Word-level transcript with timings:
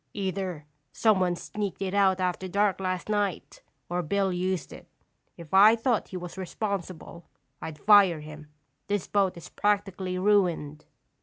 Either 0.15 0.65
someone 0.91 1.35
sneaked 1.35 1.79
it 1.79 1.93
out 1.93 2.19
after 2.19 2.47
dark 2.47 2.79
last 2.79 3.07
night, 3.07 3.61
or 3.87 4.01
Bill 4.01 4.33
used 4.33 4.73
it. 4.73 4.87
If 5.37 5.53
I 5.53 5.75
thought 5.75 6.07
he 6.07 6.17
was 6.17 6.39
responsible, 6.39 7.25
I'd 7.61 7.77
fire 7.77 8.21
him. 8.21 8.47
This 8.87 9.05
boat 9.05 9.37
is 9.37 9.49
practically 9.49 10.17
ruined." 10.17 10.85